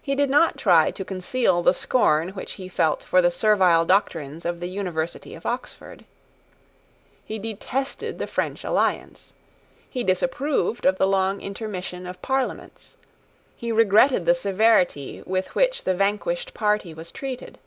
He 0.00 0.14
did 0.14 0.30
not 0.30 0.56
try 0.56 0.92
to 0.92 1.04
conceal 1.04 1.60
the 1.60 1.74
scorn 1.74 2.28
which 2.28 2.52
he 2.52 2.68
felt 2.68 3.02
for 3.02 3.20
the 3.20 3.32
servile 3.32 3.84
doctrines 3.84 4.44
of 4.44 4.60
the 4.60 4.68
University 4.68 5.34
of 5.34 5.44
Oxford. 5.44 6.04
He 7.24 7.36
detested 7.36 8.20
the 8.20 8.28
French 8.28 8.62
alliance. 8.62 9.32
He 9.90 10.04
disapproved 10.04 10.86
of 10.86 10.98
the 10.98 11.08
long 11.08 11.40
intermission 11.40 12.06
of 12.06 12.22
Parliaments. 12.22 12.96
He 13.56 13.72
regretted 13.72 14.24
the 14.24 14.34
severity 14.36 15.20
with 15.26 15.52
which 15.56 15.82
the 15.82 15.94
vanquished 15.94 16.54
party 16.54 16.94
was 16.94 17.10
treated. 17.10 17.58